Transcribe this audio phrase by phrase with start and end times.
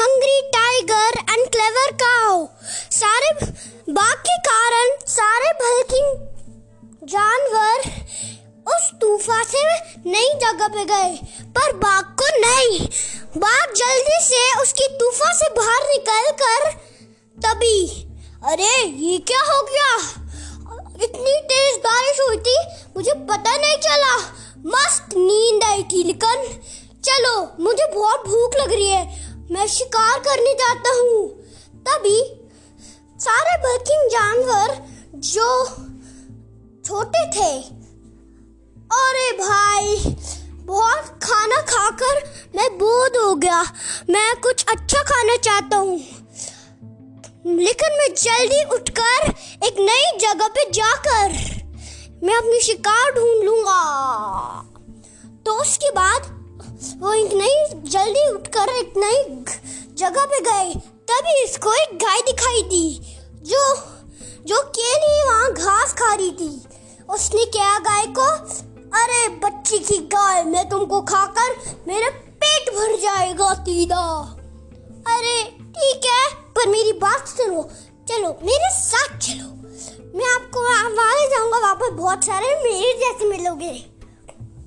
[0.00, 2.46] Hungry tiger and clever cow
[2.90, 3.46] सारे
[3.92, 6.30] बाघ के कारण सारे भलकी
[7.06, 7.78] जानवर
[8.74, 12.88] उस तूफ़ान से नई जगह पे गए, पर बाघ को नहीं।
[13.36, 16.70] बाघ जल्दी से उसकी तूफ़ान से बाहर निकल कर
[17.46, 18.06] तभी,
[18.44, 19.96] अरे, ये क्या हो गया?
[21.04, 22.56] इतनी तेज बारिश हुई थी,
[22.96, 24.16] मुझे पता नहीं चला।
[24.66, 26.60] मस्त नींद आई थी, लेकिन
[27.04, 31.28] चलो, मुझे बहुत भूख लग रही है। मैं शिकार करने जाता हूँ।
[31.88, 32.48] तभी
[33.20, 35.66] सारे बर्किंग जानवर जो
[36.84, 37.62] छोटे थे।
[38.92, 40.16] अरे भाई,
[40.54, 43.62] बहुत खाना खाकर मैं बोध हो गया।
[44.10, 45.98] मैं कुछ अच्छा खाना चाहता हूँ।
[47.46, 49.34] लेकिन मैं जल्दी उठकर
[49.66, 51.28] एक नई जगह पे जाकर
[52.22, 53.82] मैं अपनी शिकार ढूंढ लूँगा।
[55.46, 56.39] तो उसके बाद
[57.00, 59.24] वो इतना ही जल्दी उठकर इतना ही
[59.94, 63.74] जगह पे गए, तभी इसको एक गाय दिखाई दी, जो
[64.44, 66.62] जो केली वहाँ घास खा रही थी।
[67.10, 68.22] उसने क्या गाय को,
[68.98, 74.36] अरे बच्ची की गाय, मैं तुमको खाकर मेरा पेट भर जाएगा सीधा।
[75.06, 77.62] अरे, ठीक है, पर मेरी बात सुनो,
[78.08, 79.60] चलो, मेरे साथ चलो।
[80.18, 83.86] मैं आपको वहाँ जाऊँगा, वहाँ पर बहुत सारे मेरे जैसे मिलोगे।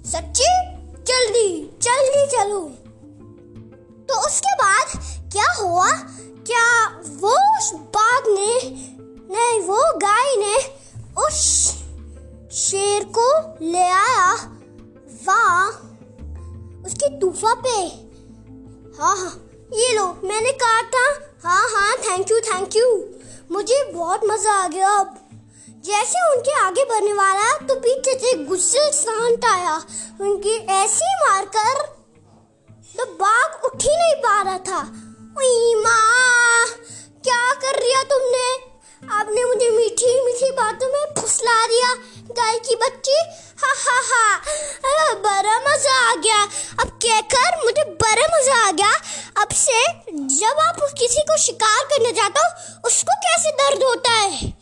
[0.06, 0.74] सच्ची?
[1.08, 2.60] जल्दी जल्दी चलो।
[4.10, 4.98] तो उसके बाद
[5.32, 5.92] क्या हुआ?
[6.48, 6.66] क्या
[7.22, 7.36] वो
[7.96, 8.56] बाघ ने,
[9.32, 10.56] नहीं, वो गाय ने
[11.22, 11.38] उस
[12.54, 13.28] शेर को
[13.62, 14.34] ले आया?
[15.28, 15.70] वहाँ,
[16.86, 17.78] उसकी तूफा पे।
[19.00, 19.34] हाँ हाँ
[19.74, 21.08] ये लो, मैंने कहा था
[21.44, 22.88] हाँ हाँ थैंक यू थैंक यू
[23.52, 25.20] मुझे बहुत मज़ा आ गया अब।
[25.86, 29.76] जैसे उनके आगे बढ़ने वाला तो पीछे से गुस्से शांत आया।
[30.22, 31.82] उनकी ऐसी मारकर
[32.98, 34.82] तो बाघ उठ ही नहीं पा रहा था।
[35.84, 36.68] माँ,
[37.24, 38.48] क्या कर रिया तुमने?
[39.14, 41.94] आपने मुझे मीठी मीठी बातों में फुसला दिया,
[42.32, 43.18] गाय की बच्ची।
[43.64, 46.42] हा हा हा। बड़ा मज़ा आ गया।
[46.80, 48.94] अब कहकर मुझे बड़ा मज़ा आ गया।
[49.38, 49.80] अब से
[50.36, 52.50] जब आप किसी को शिकार करने जाते हो,
[52.88, 54.54] उसको कैसे दर्द होता है?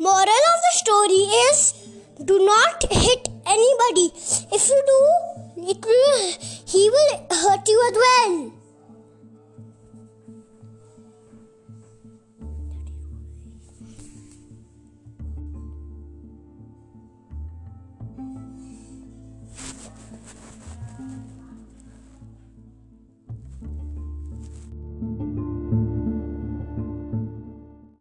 [0.00, 1.62] Moral of the story is
[2.22, 4.06] do not hit anybody
[4.54, 4.99] if you do